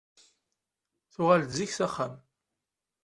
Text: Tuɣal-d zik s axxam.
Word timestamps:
Tuɣal-d 1.13 1.49
zik 1.57 1.71
s 1.73 1.79
axxam. 1.85 2.13